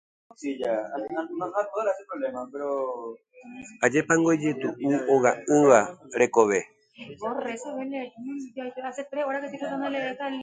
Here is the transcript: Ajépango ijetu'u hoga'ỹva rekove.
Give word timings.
Ajépango 3.87 4.31
ijetu'u 4.35 4.89
hoga'ỹva 5.09 5.79
rekove. 6.23 6.59